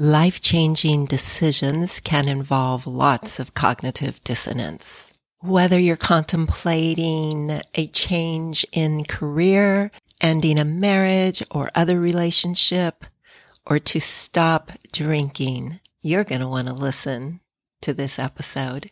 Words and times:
Life 0.00 0.40
changing 0.40 1.06
decisions 1.06 2.00
can 2.00 2.28
involve 2.28 2.84
lots 2.84 3.38
of 3.38 3.54
cognitive 3.54 4.18
dissonance. 4.24 5.12
Whether 5.38 5.78
you're 5.78 5.94
contemplating 5.94 7.60
a 7.76 7.86
change 7.86 8.66
in 8.72 9.04
career, 9.04 9.92
ending 10.20 10.58
a 10.58 10.64
marriage 10.64 11.44
or 11.48 11.70
other 11.76 12.00
relationship, 12.00 13.04
or 13.64 13.78
to 13.78 14.00
stop 14.00 14.72
drinking, 14.92 15.78
you're 16.02 16.24
going 16.24 16.40
to 16.40 16.48
want 16.48 16.66
to 16.66 16.74
listen 16.74 17.38
to 17.82 17.94
this 17.94 18.18
episode. 18.18 18.90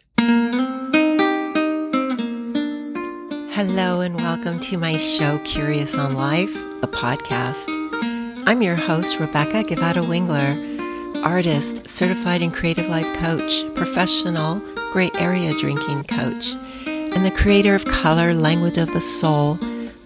Hello 3.50 4.03
and 4.03 4.14
welcome 4.14 4.61
to 4.61 4.79
my 4.79 4.96
show, 4.98 5.41
Curious 5.41 5.96
on 5.96 6.14
Life, 6.14 6.55
the 6.80 6.87
podcast. 6.87 7.66
I'm 8.46 8.62
your 8.62 8.77
host, 8.77 9.19
Rebecca 9.19 9.64
Guevara 9.64 10.03
Wingler 10.03 10.71
artist, 11.23 11.89
certified 11.89 12.43
and 12.43 12.53
creative 12.53 12.89
life 12.89 13.12
coach, 13.14 13.64
professional 13.75 14.61
gray 14.93 15.11
area 15.18 15.54
drinking 15.54 16.04
coach, 16.04 16.54
and 16.86 17.25
the 17.25 17.30
creator 17.30 17.75
of 17.75 17.85
Color 17.85 18.35
Language 18.35 18.79
of 18.79 18.93
the 18.93 19.00
Soul 19.00 19.58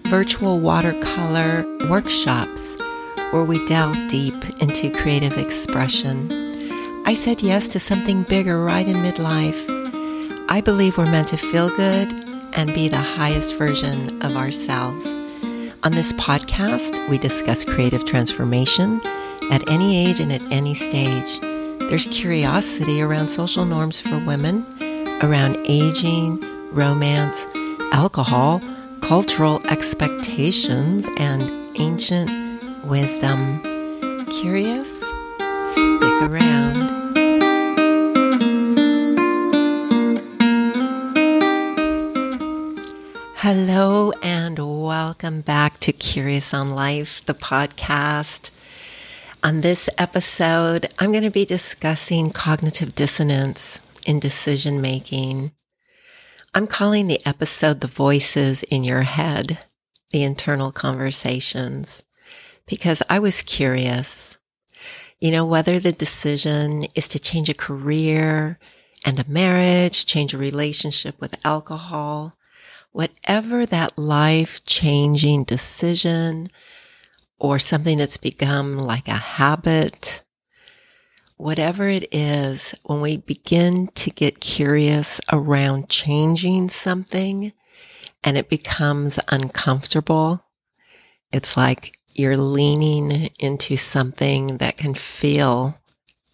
virtual 0.05 0.61
watercolor 0.61 1.65
workshops 1.89 2.77
where 3.33 3.45
we 3.45 3.65
delve 3.67 4.09
deep 4.09 4.35
into 4.61 4.91
creative 4.91 5.37
expression. 5.37 6.31
I 7.05 7.15
said 7.15 7.43
yes 7.43 7.69
to 7.71 7.81
something 7.81 8.23
bigger 8.23 8.63
right 8.63 8.87
in 8.87 8.97
midlife. 8.97 9.67
I 10.49 10.61
believe 10.61 10.97
we're 10.97 11.07
meant 11.07 11.29
to 11.29 11.37
feel 11.37 11.71
good 11.71 12.13
and 12.55 12.73
be 12.73 12.89
the 12.89 12.97
highest 12.97 13.59
version 13.59 14.23
of 14.23 14.37
ourselves. 14.37 15.07
On 15.83 15.93
this 15.93 16.13
podcast, 16.15 17.09
we 17.09 17.19
discuss 17.19 17.65
creative 17.65 18.05
transformation 18.05 19.01
at 19.51 19.69
any 19.71 20.07
age 20.07 20.21
and 20.21 20.33
at 20.33 20.43
any 20.53 20.75
stage. 20.75 21.41
There's 21.89 22.07
curiosity 22.09 23.01
around 23.01 23.29
social 23.29 23.65
norms 23.65 24.01
for 24.01 24.19
women, 24.25 24.67
around 25.23 25.59
aging, 25.67 26.41
romance, 26.73 27.47
alcohol, 27.93 28.61
cultural 29.01 29.61
expectations, 29.69 31.07
and 31.19 31.53
ancient 31.79 32.31
wisdom. 32.85 33.61
Curious? 34.27 35.01
Stick 35.01 36.23
around. 36.23 36.91
Hello, 43.37 44.11
and 44.25 44.59
welcome 44.59 45.41
back 45.41 45.79
to 45.79 45.93
Curious 45.93 46.53
on 46.53 46.75
Life, 46.75 47.25
the 47.27 47.35
podcast. 47.35 48.51
On 49.47 49.59
this 49.59 49.89
episode, 49.97 50.93
I'm 50.99 51.13
going 51.13 51.23
to 51.23 51.31
be 51.31 51.45
discussing 51.45 52.31
cognitive 52.31 52.97
dissonance 52.97 53.81
in 54.05 54.19
decision 54.19 54.81
making. 54.81 55.53
I'm 56.53 56.67
calling 56.67 57.07
the 57.07 57.25
episode 57.25 57.81
The 57.81 57.87
Voices 57.87 58.65
in 58.65 58.83
Your 58.83 59.03
Head, 59.03 59.59
the 60.11 60.25
internal 60.25 60.73
conversations, 60.73 62.03
because 62.67 63.05
I 63.09 63.21
was 63.21 63.43
curious, 63.43 64.37
you 65.21 65.31
know, 65.31 65.47
whether 65.47 65.79
the 65.79 65.93
decision 65.93 66.87
is 66.97 67.07
to 67.11 67.21
change 67.21 67.49
a 67.49 67.55
career 67.55 68.59
and 69.05 69.21
a 69.21 69.31
marriage, 69.31 70.07
change 70.07 70.35
a 70.35 70.39
relationship 70.39 71.21
with 71.21 71.47
alcohol, 71.47 72.37
whatever 72.91 73.65
that 73.65 73.97
life 73.97 74.65
changing 74.65 75.45
decision 75.45 76.49
or 77.39 77.59
something 77.59 77.99
that's 77.99 78.17
become 78.17 78.79
like 78.79 79.09
a 79.09 79.13
habit, 79.13 80.23
whatever 81.37 81.89
it 81.89 82.09
is, 82.13 82.75
when 82.85 83.01
we 83.01 83.19
begin 83.19 83.89
to 83.89 84.11
get 84.11 84.41
curious 84.41 85.21
around 85.33 85.89
changing 85.89 86.69
something 86.69 87.53
and 88.25 88.37
it 88.37 88.49
becomes 88.49 89.19
uncomfortable, 89.29 90.45
it's 91.33 91.57
like 91.57 91.99
you're 92.15 92.37
leaning 92.37 93.31
into 93.39 93.77
something 93.77 94.57
that 94.59 94.77
can 94.77 94.95
feel 94.95 95.79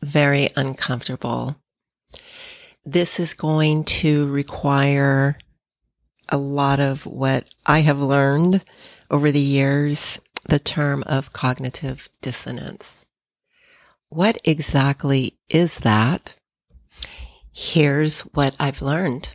very 0.01 0.49
uncomfortable. 0.57 1.57
This 2.85 3.19
is 3.19 3.35
going 3.35 3.85
to 3.85 4.31
require 4.31 5.39
a 6.29 6.37
lot 6.37 6.81
of 6.81 7.05
what 7.07 7.49
I 7.67 7.81
have 7.81 7.99
learned 7.99 8.65
over 9.11 9.31
the 9.31 9.41
years 9.41 10.19
the 10.49 10.59
term 10.59 11.03
of 11.07 11.33
cognitive 11.33 12.09
dissonance. 12.21 13.07
What 14.09 14.39
exactly 14.45 15.39
is 15.49 15.79
that? 15.79 16.37
Here's 17.53 18.21
what 18.21 18.55
I've 18.59 18.83
learned. 18.83 19.35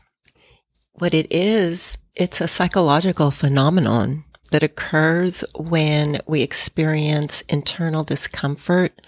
What 0.94 1.14
it 1.14 1.28
is, 1.32 1.98
it's 2.16 2.42
a 2.42 2.48
psychological 2.48 3.32
phenomenon 3.32 4.26
that 4.52 4.64
occurs 4.64 5.44
when 5.56 6.20
we 6.26 6.42
experience 6.42 7.42
internal 7.42 8.04
discomfort 8.04 9.02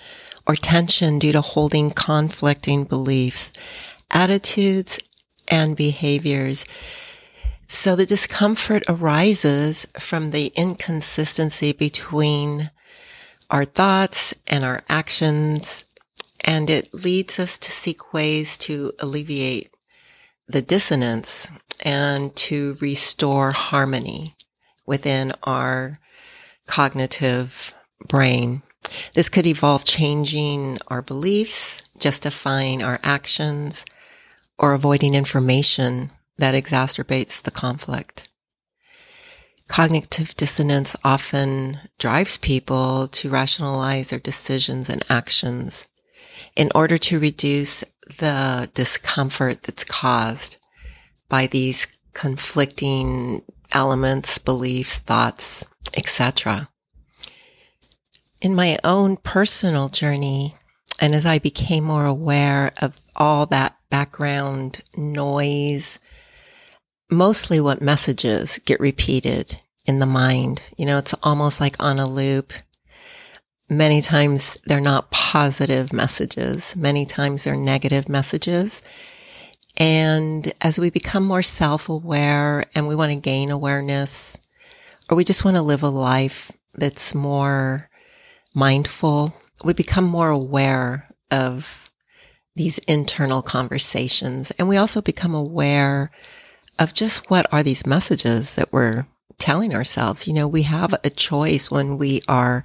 or 0.48 0.56
tension 0.56 1.20
due 1.20 1.32
to 1.32 1.42
holding 1.42 1.90
conflicting 1.90 2.84
beliefs, 2.84 3.54
attitudes, 4.12 5.00
and 5.48 5.76
behaviors 5.76 6.66
so 7.72 7.96
the 7.96 8.06
discomfort 8.06 8.84
arises 8.90 9.86
from 10.00 10.32
the 10.32 10.48
inconsistency 10.56 11.72
between 11.72 12.72
our 13.52 13.64
thoughts 13.64 14.34
and 14.48 14.64
our 14.64 14.82
actions, 14.90 15.86
and 16.44 16.68
it 16.68 16.92
leads 16.96 17.40
us 17.40 17.60
to 17.60 17.70
seek 17.70 18.12
ways 18.12 18.58
to 18.58 18.92
alleviate 19.00 19.70
the 20.48 20.64
dissonance 20.64 21.48
and 21.86 22.36
to 22.36 22.76
restore 22.82 23.52
harmony 23.52 24.34
within 24.88 25.32
our 25.44 26.00
cognitive 26.66 27.72
brain. 28.08 28.64
This 29.14 29.30
could 29.30 29.46
involve 29.46 29.86
changing 29.86 30.80
our 30.88 31.04
beliefs, 31.04 31.84
justifying 32.00 32.82
our 32.82 33.00
actions, 33.04 33.86
or 34.58 34.74
avoiding 34.74 35.14
information 35.14 36.10
that 36.40 36.56
exacerbates 36.56 37.42
the 37.42 37.52
conflict. 37.52 38.28
Cognitive 39.68 40.36
dissonance 40.36 40.96
often 41.04 41.80
drives 42.00 42.38
people 42.38 43.08
to 43.10 43.30
rationalize 43.30 44.10
their 44.10 44.20
decisions 44.20 44.90
and 44.90 45.06
actions 45.10 45.88
in 46.56 46.70
order 46.74 46.98
to 46.98 47.20
reduce 47.20 47.84
the 48.18 48.70
discomfort 48.74 49.64
that's 49.64 49.84
caused 49.84 50.58
by 51.28 51.46
these 51.46 51.88
conflicting 52.14 53.44
elements, 53.72 54.40
beliefs, 54.40 54.98
thoughts, 54.98 55.66
etc. 55.96 56.68
In 58.42 58.56
my 58.56 58.80
own 58.84 59.18
personal 59.18 59.90
journey, 59.90 60.56
and 61.00 61.14
as 61.14 61.26
I 61.26 61.38
became 61.40 61.84
more 61.84 62.06
aware 62.06 62.72
of 62.82 63.00
all 63.16 63.46
that 63.48 63.76
background 63.90 64.82
noise, 64.98 66.00
mostly 67.10 67.60
what 67.60 67.82
messages 67.82 68.60
get 68.66 68.80
repeated 68.80 69.60
in 69.86 70.00
the 70.00 70.06
mind. 70.06 70.62
You 70.78 70.86
know, 70.86 70.98
it's 70.98 71.16
almost 71.24 71.60
like 71.60 71.76
on 71.80 72.00
a 72.00 72.08
loop. 72.08 72.54
Many 73.70 74.02
times 74.02 74.58
they're 74.66 74.82
not 74.82 75.12
positive 75.12 75.94
messages. 75.94 76.76
Many 76.76 77.06
times 77.06 77.44
they're 77.44 77.56
negative 77.56 78.10
messages. 78.10 78.82
And 79.78 80.52
as 80.62 80.80
we 80.80 80.90
become 80.90 81.24
more 81.24 81.42
self-aware 81.42 82.66
and 82.76 82.88
we 82.88 82.96
want 82.96 83.12
to 83.12 83.20
gain 83.20 83.52
awareness, 83.52 84.38
or 85.10 85.16
we 85.16 85.24
just 85.24 85.46
want 85.46 85.56
to 85.56 85.62
live 85.62 85.84
a 85.84 85.90
life 85.90 86.52
that's 86.74 87.16
more 87.16 87.90
mindful, 88.54 89.34
we 89.64 89.74
become 89.74 90.06
more 90.06 90.30
aware 90.30 91.08
of 91.32 91.92
these 92.56 92.80
internal 92.80 93.42
conversations. 93.42 94.52
And 94.52 94.68
we 94.68 94.78
also 94.78 95.02
become 95.02 95.34
aware 95.34 96.12
of 96.80 96.94
just 96.94 97.30
what 97.30 97.46
are 97.54 97.62
these 97.62 97.86
messages 97.86 98.56
that 98.56 98.72
we're 98.72 99.06
telling 99.38 99.76
ourselves. 99.76 100.28
You 100.28 100.34
know, 100.34 100.48
we 100.48 100.64
have 100.64 100.96
a 101.04 101.10
choice 101.10 101.70
when 101.70 101.98
we 101.98 102.22
are 102.28 102.64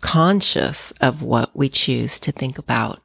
conscious 0.00 0.92
of 1.00 1.22
what 1.22 1.54
we 1.54 1.68
choose 1.68 2.18
to 2.20 2.32
think 2.32 2.58
about. 2.58 3.00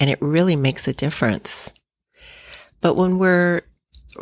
And 0.00 0.10
it 0.10 0.20
really 0.20 0.56
makes 0.56 0.88
a 0.88 0.94
difference. 0.94 1.72
But 2.80 2.94
when 2.94 3.18
we're 3.18 3.62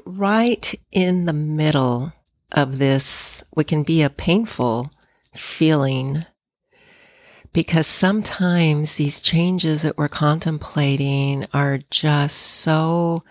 right 0.05 0.75
in 0.93 1.27
the 1.27 1.33
middle 1.33 2.13
of 2.53 2.79
this, 2.79 3.45
we 3.55 3.65
can 3.65 3.85
be 3.85 4.03
a 4.03 4.11
painful 4.11 4.91
feeling 5.35 6.25
because 7.53 7.87
sometimes 7.87 8.97
these 8.97 9.21
changes 9.21 9.83
that 9.83 9.97
we're 9.97 10.09
contemplating 10.09 11.47
are 11.55 11.79
just 11.91 12.37
so 12.37 13.23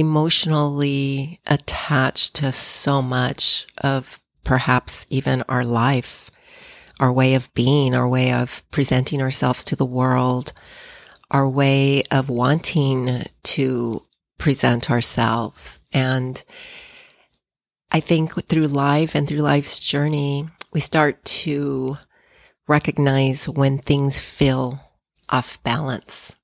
emotionally 0.00 1.40
attached 1.46 2.34
to 2.36 2.50
so 2.52 3.00
much 3.02 3.66
of 3.84 4.18
perhaps 4.42 5.06
even 5.10 5.42
our 5.48 5.62
life, 5.62 6.30
our 6.98 7.12
way 7.12 7.34
of 7.34 7.52
being, 7.54 7.94
our 7.94 8.08
way 8.08 8.32
of 8.32 8.64
presenting 8.70 9.20
ourselves 9.20 9.62
to 9.64 9.76
the 9.76 9.84
world, 9.84 10.52
our 11.30 11.48
way 11.48 12.02
of 12.10 12.30
wanting 12.30 13.22
to 13.42 14.00
present 14.38 14.90
ourselves. 14.90 15.78
And 15.92 16.42
I 17.92 18.00
think 18.00 18.46
through 18.46 18.66
life 18.66 19.14
and 19.14 19.28
through 19.28 19.38
life's 19.38 19.78
journey, 19.80 20.48
we 20.72 20.80
start 20.80 21.24
to 21.44 21.96
recognize 22.66 23.48
when 23.48 23.78
things 23.78 24.18
feel 24.18 24.80
off 25.28 25.62
balance. 25.62 26.36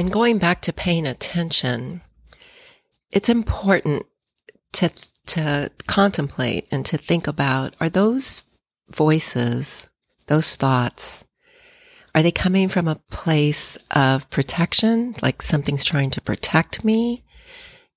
And 0.00 0.10
going 0.10 0.38
back 0.38 0.62
to 0.62 0.72
paying 0.72 1.06
attention, 1.06 2.00
it's 3.12 3.28
important 3.28 4.06
to 4.72 4.90
to 5.26 5.70
contemplate 5.88 6.66
and 6.70 6.86
to 6.86 6.96
think 6.96 7.26
about 7.26 7.76
are 7.82 7.90
those 7.90 8.42
voices, 8.90 9.90
those 10.26 10.56
thoughts, 10.56 11.26
are 12.14 12.22
they 12.22 12.30
coming 12.30 12.68
from 12.68 12.88
a 12.88 13.02
place 13.10 13.76
of 13.94 14.30
protection, 14.30 15.16
like 15.20 15.42
something's 15.42 15.84
trying 15.84 16.08
to 16.12 16.22
protect 16.22 16.82
me? 16.82 17.22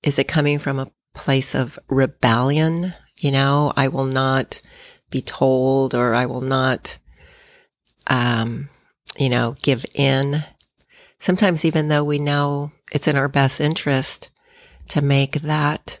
Is 0.02 0.18
it 0.18 0.28
coming 0.28 0.58
from 0.58 0.78
a 0.78 0.92
place 1.14 1.54
of 1.54 1.78
rebellion? 1.88 2.92
You 3.16 3.32
know, 3.32 3.72
I 3.78 3.88
will 3.88 4.04
not 4.04 4.60
be 5.08 5.22
told 5.22 5.94
or 5.94 6.14
I 6.14 6.26
will 6.26 6.42
not, 6.42 6.98
um, 8.08 8.68
you 9.16 9.30
know, 9.30 9.54
give 9.62 9.86
in. 9.94 10.44
Sometimes 11.24 11.64
even 11.64 11.88
though 11.88 12.04
we 12.04 12.18
know 12.18 12.70
it's 12.92 13.08
in 13.08 13.16
our 13.16 13.30
best 13.30 13.58
interest 13.58 14.28
to 14.88 15.00
make 15.00 15.40
that 15.40 15.98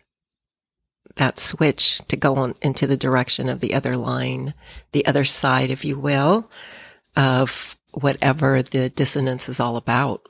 that 1.16 1.38
switch 1.38 2.02
to 2.08 2.16
go 2.16 2.34
on 2.34 2.52
into 2.60 2.86
the 2.86 2.98
direction 2.98 3.48
of 3.48 3.60
the 3.60 3.72
other 3.72 3.96
line, 3.96 4.52
the 4.92 5.06
other 5.06 5.24
side, 5.24 5.70
if 5.70 5.82
you 5.82 5.98
will, 5.98 6.50
of 7.16 7.74
whatever 7.94 8.60
the 8.60 8.90
dissonance 8.90 9.48
is 9.48 9.58
all 9.58 9.78
about. 9.78 10.20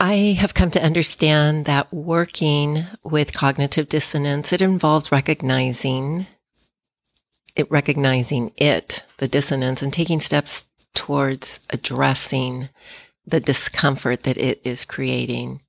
I 0.00 0.36
have 0.40 0.52
come 0.52 0.72
to 0.72 0.84
understand 0.84 1.64
that 1.66 1.92
working 1.92 2.86
with 3.04 3.34
cognitive 3.34 3.88
dissonance, 3.88 4.52
it 4.52 4.60
involves 4.60 5.12
recognizing 5.12 6.26
it, 7.54 7.70
recognizing 7.70 8.50
it, 8.56 9.04
the 9.18 9.28
dissonance 9.28 9.80
and 9.80 9.92
taking 9.92 10.18
steps 10.18 10.64
towards 10.92 11.60
addressing 11.70 12.70
the 13.30 13.40
discomfort 13.40 14.22
that 14.24 14.38
it 14.38 14.60
is 14.64 14.84
creating. 14.84 15.60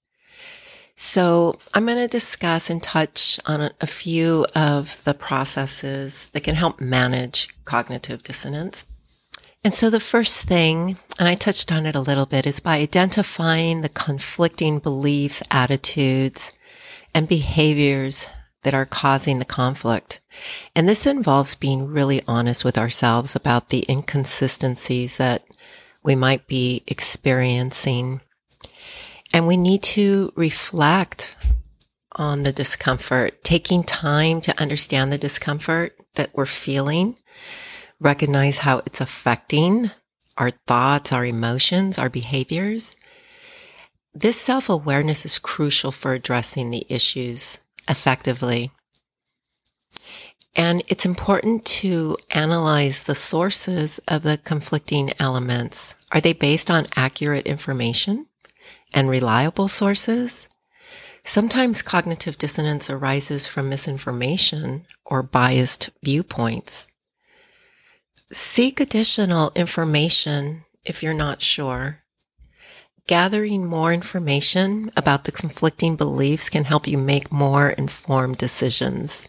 So 0.95 1.55
I'm 1.73 1.85
going 1.85 1.97
to 1.97 2.07
discuss 2.07 2.69
and 2.69 2.83
touch 2.83 3.39
on 3.45 3.69
a, 3.79 3.87
few 3.87 4.45
of 4.53 5.01
the 5.05 5.13
processes 5.13 6.29
that 6.33 6.43
can 6.43 6.55
help 6.55 6.81
manage 6.81 7.47
cognitive 7.63 8.21
dissonance. 8.21 8.85
And 9.63 9.73
so 9.73 9.89
the 9.89 10.01
first 10.01 10.43
thing, 10.43 10.97
and 11.17 11.27
I 11.27 11.35
touched 11.35 11.71
on 11.71 11.85
it 11.85 11.95
a 11.95 12.01
little 12.01 12.25
bit, 12.25 12.45
is 12.45 12.59
by 12.59 12.77
identifying 12.77 13.79
the 13.79 13.89
conflicting 13.89 14.79
beliefs, 14.79 15.41
attitudes, 15.49 16.51
and 17.15 17.29
behaviors 17.29 18.27
that 18.63 18.73
are 18.73 18.85
causing 18.85 19.39
the 19.39 19.45
conflict. 19.45 20.19
And 20.75 20.87
this 20.87 21.05
involves 21.05 21.55
being 21.55 21.87
really 21.87 22.21
honest 22.27 22.65
with 22.65 22.77
ourselves 22.77 23.35
about 23.35 23.69
the 23.69 23.85
inconsistencies 23.89 25.17
that 25.17 25.43
we 26.03 26.15
might 26.15 26.47
be 26.47 26.83
experiencing 26.87 28.21
and 29.33 29.47
we 29.47 29.57
need 29.57 29.83
to 29.83 30.31
reflect 30.35 31.35
on 32.13 32.43
the 32.43 32.51
discomfort, 32.51 33.43
taking 33.43 33.83
time 33.83 34.41
to 34.41 34.61
understand 34.61 35.11
the 35.11 35.17
discomfort 35.17 35.95
that 36.15 36.31
we're 36.33 36.45
feeling, 36.45 37.15
recognize 37.99 38.59
how 38.59 38.79
it's 38.79 38.99
affecting 39.01 39.91
our 40.37 40.51
thoughts, 40.67 41.13
our 41.13 41.25
emotions, 41.25 41.99
our 41.99 42.09
behaviors. 42.09 42.95
This 44.13 44.37
self 44.37 44.69
awareness 44.69 45.25
is 45.25 45.37
crucial 45.37 45.91
for 45.91 46.13
addressing 46.13 46.71
the 46.71 46.85
issues 46.89 47.59
effectively. 47.87 48.71
And 50.55 50.83
it's 50.87 51.05
important 51.05 51.63
to 51.65 52.17
analyze 52.31 53.03
the 53.03 53.15
sources 53.15 53.99
of 54.07 54.23
the 54.23 54.37
conflicting 54.37 55.11
elements. 55.19 55.95
Are 56.11 56.21
they 56.21 56.33
based 56.33 56.71
on 56.71 56.87
accurate 56.95 57.45
information? 57.45 58.25
and 58.93 59.09
reliable 59.09 59.67
sources. 59.67 60.47
Sometimes 61.23 61.81
cognitive 61.81 62.37
dissonance 62.37 62.89
arises 62.89 63.47
from 63.47 63.69
misinformation 63.69 64.85
or 65.05 65.21
biased 65.21 65.89
viewpoints. 66.03 66.87
Seek 68.31 68.79
additional 68.79 69.51
information 69.55 70.65
if 70.85 71.03
you're 71.03 71.13
not 71.13 71.41
sure. 71.41 72.03
Gathering 73.07 73.65
more 73.65 73.91
information 73.91 74.91
about 74.95 75.23
the 75.23 75.31
conflicting 75.31 75.95
beliefs 75.95 76.49
can 76.49 76.63
help 76.63 76.87
you 76.87 76.97
make 76.97 77.31
more 77.31 77.69
informed 77.69 78.37
decisions. 78.37 79.27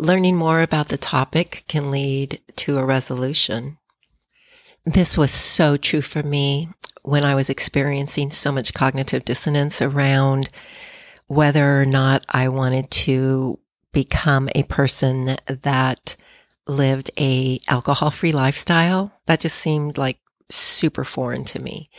Learning 0.00 0.34
more 0.34 0.62
about 0.62 0.88
the 0.88 0.96
topic 0.96 1.62
can 1.68 1.90
lead 1.90 2.40
to 2.56 2.78
a 2.78 2.84
resolution. 2.86 3.76
This 4.86 5.18
was 5.18 5.30
so 5.30 5.76
true 5.76 6.00
for 6.00 6.22
me 6.22 6.70
when 7.02 7.22
I 7.22 7.34
was 7.34 7.50
experiencing 7.50 8.30
so 8.30 8.50
much 8.50 8.72
cognitive 8.72 9.26
dissonance 9.26 9.82
around 9.82 10.48
whether 11.26 11.82
or 11.82 11.84
not 11.84 12.24
I 12.30 12.48
wanted 12.48 12.90
to 12.90 13.58
become 13.92 14.48
a 14.54 14.62
person 14.62 15.36
that 15.46 16.16
lived 16.66 17.10
a 17.18 17.58
alcohol 17.68 18.10
free 18.10 18.32
lifestyle. 18.32 19.12
That 19.26 19.40
just 19.40 19.56
seemed 19.56 19.98
like 19.98 20.18
super 20.48 21.04
foreign 21.04 21.44
to 21.44 21.60
me. 21.60 21.90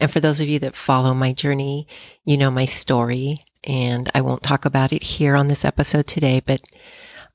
And 0.00 0.10
for 0.10 0.20
those 0.20 0.40
of 0.40 0.48
you 0.48 0.60
that 0.60 0.74
follow 0.74 1.12
my 1.12 1.34
journey, 1.34 1.86
you 2.24 2.38
know 2.38 2.50
my 2.50 2.64
story 2.64 3.40
and 3.64 4.08
I 4.14 4.22
won't 4.22 4.42
talk 4.42 4.64
about 4.64 4.94
it 4.94 5.02
here 5.02 5.36
on 5.36 5.48
this 5.48 5.62
episode 5.62 6.06
today, 6.06 6.40
but 6.40 6.62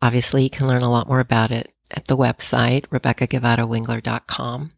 obviously 0.05 0.43
you 0.43 0.49
can 0.51 0.67
learn 0.67 0.83
a 0.83 0.89
lot 0.89 1.07
more 1.07 1.19
about 1.19 1.49
it 1.49 1.73
at 1.89 2.05
the 2.05 2.15
website, 2.15 2.85
RebeccaGuevaraWingler.com. 2.87 4.71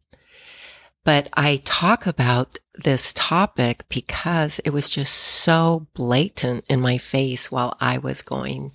But 1.03 1.29
I 1.35 1.61
talk 1.65 2.05
about 2.07 2.57
this 2.83 3.11
topic 3.13 3.83
because 3.89 4.59
it 4.59 4.71
was 4.71 4.89
just 4.89 5.13
so 5.13 5.87
blatant 5.93 6.65
in 6.69 6.79
my 6.79 6.97
face 6.97 7.51
while 7.51 7.75
I 7.81 7.97
was 7.97 8.21
going 8.21 8.71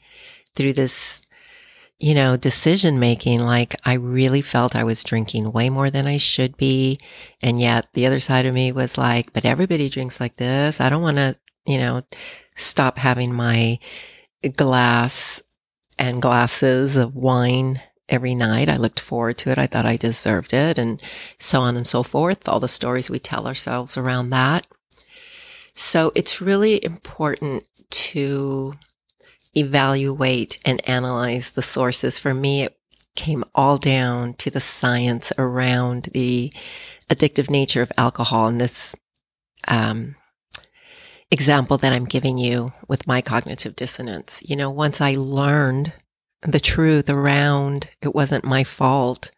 through 0.54 0.74
this, 0.74 1.22
you 1.98 2.14
know, 2.14 2.36
decision 2.36 2.98
making. 2.98 3.40
Like 3.40 3.74
I 3.86 3.94
really 3.94 4.42
felt 4.42 4.76
I 4.76 4.84
was 4.84 5.04
drinking 5.04 5.52
way 5.52 5.70
more 5.70 5.90
than 5.90 6.06
I 6.06 6.18
should 6.18 6.56
be. 6.58 6.98
And 7.42 7.58
yet 7.60 7.88
the 7.94 8.06
other 8.06 8.20
side 8.20 8.44
of 8.44 8.54
me 8.54 8.72
was 8.72 8.98
like, 8.98 9.32
but 9.32 9.44
everybody 9.46 9.88
drinks 9.88 10.20
like 10.20 10.36
this. 10.36 10.80
I 10.80 10.90
don't 10.90 11.02
want 11.02 11.16
to, 11.16 11.36
you 11.66 11.78
know, 11.78 12.02
stop 12.56 12.98
having 12.98 13.32
my 13.32 13.78
glass 14.56 15.42
and 16.02 16.20
glasses 16.20 16.96
of 16.96 17.14
wine 17.14 17.80
every 18.08 18.34
night. 18.34 18.68
I 18.68 18.76
looked 18.76 18.98
forward 18.98 19.38
to 19.38 19.52
it. 19.52 19.58
I 19.58 19.68
thought 19.68 19.86
I 19.86 19.96
deserved 19.96 20.52
it 20.52 20.76
and 20.76 21.00
so 21.38 21.60
on 21.60 21.76
and 21.76 21.86
so 21.86 22.02
forth. 22.02 22.48
All 22.48 22.58
the 22.58 22.66
stories 22.66 23.08
we 23.08 23.20
tell 23.20 23.46
ourselves 23.46 23.96
around 23.96 24.30
that. 24.30 24.66
So 25.74 26.10
it's 26.16 26.40
really 26.40 26.84
important 26.84 27.64
to 27.90 28.74
evaluate 29.54 30.58
and 30.64 30.86
analyze 30.88 31.52
the 31.52 31.62
sources. 31.62 32.18
For 32.18 32.34
me, 32.34 32.64
it 32.64 32.76
came 33.14 33.44
all 33.54 33.78
down 33.78 34.34
to 34.34 34.50
the 34.50 34.60
science 34.60 35.32
around 35.38 36.08
the 36.12 36.52
addictive 37.08 37.48
nature 37.48 37.80
of 37.80 37.92
alcohol 37.96 38.48
and 38.48 38.60
this, 38.60 38.96
um, 39.68 40.16
example 41.32 41.78
that 41.78 41.92
I'm 41.92 42.04
giving 42.04 42.36
you 42.36 42.72
with 42.86 43.06
my 43.06 43.22
cognitive 43.22 43.74
dissonance. 43.74 44.42
You 44.44 44.54
know, 44.54 44.70
once 44.70 45.00
I 45.00 45.16
learned 45.16 45.92
the 46.42 46.60
truth 46.60 47.08
around 47.08 47.88
it 48.02 48.14
wasn't 48.14 48.44
my 48.44 48.64
fault. 48.64 49.30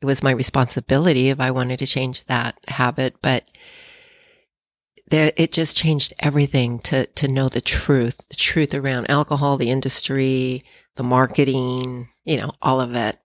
It 0.00 0.06
was 0.06 0.22
my 0.22 0.30
responsibility 0.30 1.28
if 1.28 1.40
I 1.40 1.50
wanted 1.50 1.78
to 1.80 1.86
change 1.86 2.24
that 2.24 2.58
habit. 2.68 3.16
But 3.20 3.44
there, 5.08 5.32
it 5.36 5.52
just 5.52 5.76
changed 5.76 6.14
everything 6.18 6.78
to, 6.80 7.06
to 7.06 7.28
know 7.28 7.48
the 7.48 7.60
truth, 7.60 8.16
the 8.28 8.36
truth 8.36 8.74
around 8.74 9.10
alcohol, 9.10 9.56
the 9.56 9.70
industry, 9.70 10.64
the 10.96 11.02
marketing, 11.02 12.08
you 12.24 12.38
know, 12.38 12.52
all 12.62 12.80
of 12.80 12.94
it. 12.94 13.18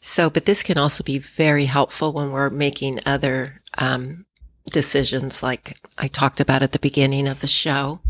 So, 0.00 0.30
but 0.30 0.44
this 0.44 0.62
can 0.62 0.78
also 0.78 1.04
be 1.04 1.18
very 1.18 1.64
helpful 1.66 2.12
when 2.12 2.30
we're 2.30 2.50
making 2.50 3.00
other, 3.06 3.60
um, 3.78 4.23
decisions 4.70 5.42
like 5.42 5.78
I 5.98 6.08
talked 6.08 6.40
about 6.40 6.62
at 6.62 6.72
the 6.72 6.78
beginning 6.78 7.28
of 7.28 7.40
the 7.40 7.46
show. 7.46 8.00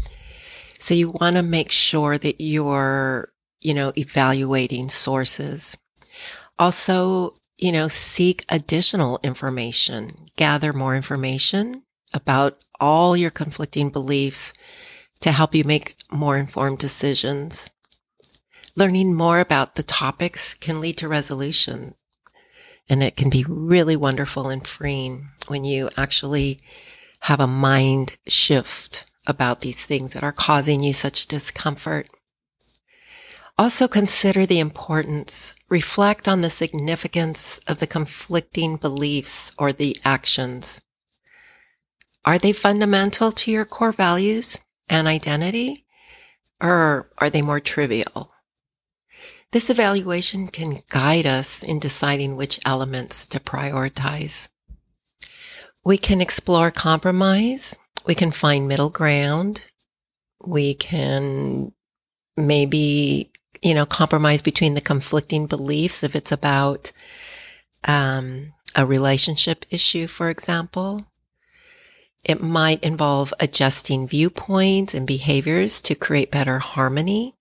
So 0.78 0.94
you 0.94 1.10
want 1.10 1.36
to 1.36 1.42
make 1.42 1.70
sure 1.70 2.18
that 2.18 2.40
you're 2.40 3.34
you 3.64 3.74
know, 3.74 3.92
evaluating 3.96 4.88
sources. 4.90 5.76
Also, 6.58 7.34
you 7.56 7.72
know, 7.72 7.88
seek 7.88 8.44
additional 8.48 9.18
information, 9.24 10.28
gather 10.36 10.72
more 10.72 10.94
information 10.94 11.82
about 12.12 12.58
all 12.78 13.16
your 13.16 13.30
conflicting 13.30 13.88
beliefs 13.88 14.52
to 15.20 15.32
help 15.32 15.54
you 15.54 15.64
make 15.64 15.96
more 16.12 16.36
informed 16.36 16.78
decisions. 16.78 17.70
Learning 18.76 19.14
more 19.14 19.40
about 19.40 19.76
the 19.76 19.82
topics 19.82 20.54
can 20.54 20.80
lead 20.80 20.98
to 20.98 21.08
resolution. 21.08 21.94
And 22.88 23.02
it 23.02 23.16
can 23.16 23.30
be 23.30 23.44
really 23.48 23.96
wonderful 23.96 24.48
and 24.48 24.66
freeing 24.66 25.28
when 25.48 25.64
you 25.64 25.88
actually 25.96 26.60
have 27.20 27.40
a 27.40 27.46
mind 27.46 28.18
shift 28.28 29.06
about 29.26 29.60
these 29.60 29.86
things 29.86 30.12
that 30.12 30.22
are 30.22 30.32
causing 30.32 30.82
you 30.82 30.92
such 30.92 31.26
discomfort. 31.26 32.08
Also 33.56 33.86
consider 33.86 34.44
the 34.44 34.58
importance, 34.58 35.54
reflect 35.68 36.26
on 36.26 36.40
the 36.40 36.50
significance 36.50 37.58
of 37.68 37.78
the 37.78 37.86
conflicting 37.86 38.76
beliefs 38.76 39.52
or 39.56 39.72
the 39.72 39.96
actions. 40.04 40.82
Are 42.24 42.38
they 42.38 42.52
fundamental 42.52 43.30
to 43.32 43.50
your 43.50 43.64
core 43.64 43.92
values 43.92 44.58
and 44.88 45.06
identity? 45.06 45.86
Or 46.60 47.10
are 47.18 47.30
they 47.30 47.42
more 47.42 47.60
trivial? 47.60 48.33
This 49.54 49.70
evaluation 49.70 50.48
can 50.48 50.82
guide 50.90 51.26
us 51.26 51.62
in 51.62 51.78
deciding 51.78 52.34
which 52.34 52.58
elements 52.64 53.24
to 53.26 53.38
prioritize. 53.38 54.48
We 55.84 55.96
can 55.96 56.20
explore 56.20 56.72
compromise. 56.72 57.78
We 58.04 58.16
can 58.16 58.32
find 58.32 58.66
middle 58.66 58.90
ground. 58.90 59.60
We 60.44 60.74
can 60.74 61.72
maybe, 62.36 63.30
you 63.62 63.74
know, 63.74 63.86
compromise 63.86 64.42
between 64.42 64.74
the 64.74 64.80
conflicting 64.80 65.46
beliefs 65.46 66.02
if 66.02 66.16
it's 66.16 66.32
about 66.32 66.90
um, 67.84 68.54
a 68.74 68.84
relationship 68.84 69.66
issue, 69.70 70.08
for 70.08 70.30
example. 70.30 71.06
It 72.24 72.42
might 72.42 72.82
involve 72.82 73.32
adjusting 73.38 74.08
viewpoints 74.08 74.94
and 74.94 75.06
behaviors 75.06 75.80
to 75.82 75.94
create 75.94 76.32
better 76.32 76.58
harmony. 76.58 77.36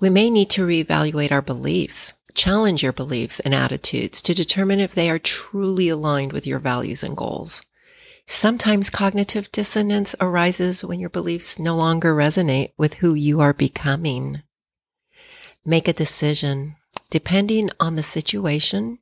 We 0.00 0.10
may 0.10 0.28
need 0.28 0.50
to 0.50 0.66
reevaluate 0.66 1.30
our 1.30 1.42
beliefs, 1.42 2.14
challenge 2.34 2.82
your 2.82 2.92
beliefs 2.92 3.38
and 3.40 3.54
attitudes 3.54 4.22
to 4.22 4.34
determine 4.34 4.80
if 4.80 4.94
they 4.94 5.08
are 5.08 5.18
truly 5.18 5.88
aligned 5.88 6.32
with 6.32 6.46
your 6.46 6.58
values 6.58 7.04
and 7.04 7.16
goals. 7.16 7.62
Sometimes 8.26 8.90
cognitive 8.90 9.52
dissonance 9.52 10.14
arises 10.20 10.84
when 10.84 10.98
your 10.98 11.10
beliefs 11.10 11.58
no 11.58 11.76
longer 11.76 12.14
resonate 12.14 12.72
with 12.76 12.94
who 12.94 13.14
you 13.14 13.40
are 13.40 13.52
becoming. 13.52 14.42
Make 15.64 15.86
a 15.88 15.92
decision. 15.92 16.76
Depending 17.10 17.70
on 17.78 17.94
the 17.94 18.02
situation, 18.02 18.98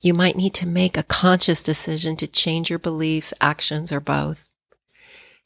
you 0.00 0.14
might 0.14 0.36
need 0.36 0.54
to 0.54 0.66
make 0.66 0.96
a 0.96 1.02
conscious 1.02 1.62
decision 1.62 2.16
to 2.16 2.26
change 2.26 2.70
your 2.70 2.78
beliefs, 2.78 3.34
actions, 3.40 3.92
or 3.92 4.00
both. 4.00 4.48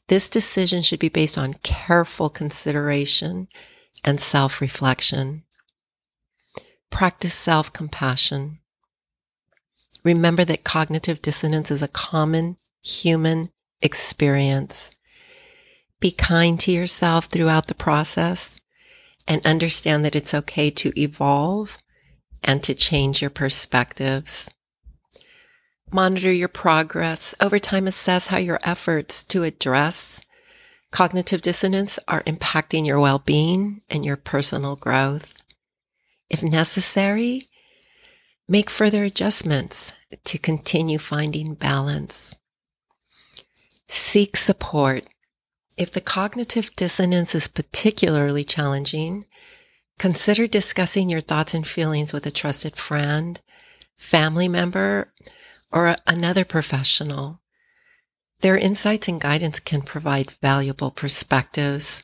This 0.07 0.29
decision 0.29 0.81
should 0.81 0.99
be 0.99 1.09
based 1.09 1.37
on 1.37 1.55
careful 1.55 2.29
consideration 2.29 3.47
and 4.03 4.19
self 4.19 4.61
reflection. 4.61 5.43
Practice 6.89 7.33
self 7.33 7.71
compassion. 7.73 8.59
Remember 10.03 10.43
that 10.45 10.63
cognitive 10.63 11.21
dissonance 11.21 11.71
is 11.71 11.81
a 11.81 11.87
common 11.87 12.57
human 12.83 13.49
experience. 13.81 14.91
Be 15.99 16.11
kind 16.11 16.59
to 16.61 16.71
yourself 16.71 17.25
throughout 17.25 17.67
the 17.67 17.75
process 17.75 18.59
and 19.27 19.45
understand 19.45 20.03
that 20.03 20.15
it's 20.15 20.33
okay 20.33 20.69
to 20.69 20.91
evolve 20.99 21.77
and 22.43 22.61
to 22.63 22.73
change 22.73 23.21
your 23.21 23.29
perspectives. 23.29 24.51
Monitor 25.91 26.31
your 26.31 26.49
progress. 26.49 27.33
Over 27.39 27.59
time, 27.59 27.87
assess 27.87 28.27
how 28.27 28.37
your 28.37 28.59
efforts 28.63 29.23
to 29.25 29.43
address 29.43 30.21
cognitive 30.93 31.41
dissonance 31.41 31.97
are 32.07 32.21
impacting 32.21 32.85
your 32.85 32.99
well 32.99 33.17
being 33.17 33.81
and 33.89 34.05
your 34.05 34.15
personal 34.15 34.75
growth. 34.75 35.43
If 36.29 36.43
necessary, 36.43 37.47
make 38.47 38.69
further 38.69 39.03
adjustments 39.03 39.91
to 40.23 40.37
continue 40.37 40.99
finding 40.99 41.55
balance. 41.55 42.37
Seek 43.89 44.37
support. 44.37 45.07
If 45.77 45.89
the 45.91 45.99
cognitive 45.99 46.71
dissonance 46.75 47.33
is 47.33 47.47
particularly 47.47 48.43
challenging, 48.43 49.25
consider 49.97 50.45
discussing 50.45 51.09
your 51.09 51.21
thoughts 51.21 51.55
and 51.55 51.65
feelings 51.65 52.13
with 52.13 52.27
a 52.27 52.31
trusted 52.31 52.75
friend, 52.75 53.41
family 53.97 54.47
member, 54.47 55.11
or 55.71 55.95
another 56.05 56.45
professional. 56.45 57.41
Their 58.43 58.57
insights 58.57 59.07
and 59.07 59.21
guidance 59.21 59.61
can 59.61 59.83
provide 59.83 60.35
valuable 60.41 60.91
perspectives. 60.91 62.03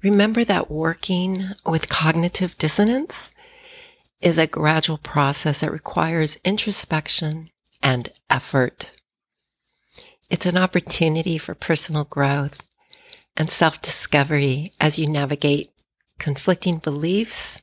Remember 0.00 0.44
that 0.44 0.70
working 0.70 1.42
with 1.66 1.88
cognitive 1.88 2.54
dissonance 2.54 3.32
is 4.22 4.38
a 4.38 4.46
gradual 4.46 4.96
process 4.96 5.60
that 5.60 5.72
requires 5.72 6.38
introspection 6.44 7.48
and 7.82 8.10
effort. 8.30 8.92
It's 10.30 10.46
an 10.46 10.56
opportunity 10.56 11.36
for 11.36 11.54
personal 11.54 12.04
growth 12.04 12.62
and 13.36 13.50
self 13.50 13.82
discovery 13.82 14.70
as 14.80 15.00
you 15.00 15.08
navigate 15.08 15.72
conflicting 16.20 16.78
beliefs 16.78 17.60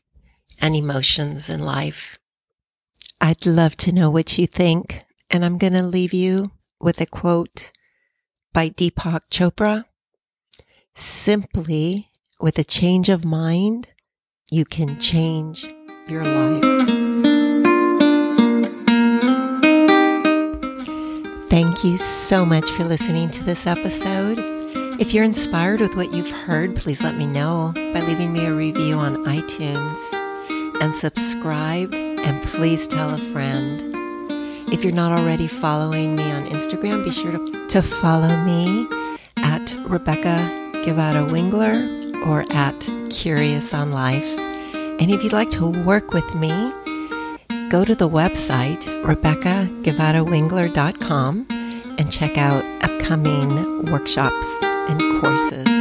and 0.59 0.75
emotions 0.75 1.49
in 1.49 1.61
life. 1.61 2.19
I'd 3.21 3.45
love 3.45 3.77
to 3.77 3.93
know 3.93 4.09
what 4.09 4.37
you 4.37 4.45
think, 4.45 5.05
and 5.31 5.45
I'm 5.45 5.57
going 5.57 5.71
to 5.71 5.83
leave 5.83 6.13
you 6.13 6.51
with 6.85 7.01
a 7.01 7.05
quote 7.07 7.71
by 8.53 8.69
Deepak 8.69 9.21
Chopra. 9.31 9.85
Simply 10.93 12.11
with 12.39 12.59
a 12.59 12.63
change 12.63 13.09
of 13.09 13.25
mind, 13.25 13.89
you 14.51 14.65
can 14.65 14.99
change 14.99 15.67
your 16.07 16.23
life. 16.23 16.61
Thank 21.49 21.83
you 21.83 21.97
so 21.97 22.45
much 22.45 22.69
for 22.69 22.83
listening 22.83 23.31
to 23.31 23.43
this 23.43 23.65
episode. 23.65 24.37
If 25.01 25.11
you're 25.11 25.23
inspired 25.23 25.81
with 25.81 25.95
what 25.95 26.13
you've 26.13 26.31
heard, 26.31 26.75
please 26.75 27.01
let 27.01 27.17
me 27.17 27.25
know 27.25 27.71
by 27.75 28.01
leaving 28.01 28.31
me 28.31 28.45
a 28.45 28.53
review 28.53 28.95
on 28.95 29.25
iTunes 29.25 29.99
and 30.81 30.93
subscribe 30.93 31.95
and 31.95 32.43
please 32.43 32.85
tell 32.85 33.11
a 33.11 33.17
friend. 33.17 33.94
If 34.71 34.83
you're 34.83 34.93
not 34.93 35.17
already 35.17 35.47
following 35.47 36.15
me 36.15 36.29
on 36.31 36.45
Instagram, 36.47 37.03
be 37.03 37.09
sure 37.11 37.31
to, 37.31 37.67
to 37.67 37.81
follow 37.81 38.35
me 38.43 38.87
at 39.37 39.75
Rebecca 39.85 40.53
Guevara 40.83 41.23
Wingler 41.23 42.03
or 42.27 42.45
at 42.51 42.87
Curious 43.09 43.73
on 43.73 43.91
Life. 43.91 44.37
And 44.37 45.09
if 45.11 45.23
you'd 45.23 45.33
like 45.33 45.49
to 45.51 45.67
work 45.83 46.13
with 46.13 46.35
me, 46.35 46.49
go 47.69 47.85
to 47.85 47.95
the 47.95 48.09
website 48.09 48.83
rebeccaguevarawingler.com 49.03 51.45
and 51.97 52.11
check 52.11 52.37
out 52.37 52.63
upcoming 52.83 53.85
workshops 53.91 54.47
and 54.63 55.21
courses. 55.21 55.74